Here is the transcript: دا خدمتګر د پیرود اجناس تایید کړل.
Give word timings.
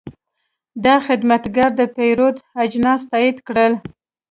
دا 0.85 0.95
خدمتګر 1.07 1.69
د 1.79 1.81
پیرود 1.95 2.35
اجناس 2.63 3.01
تایید 3.11 3.37
کړل. 3.47 3.73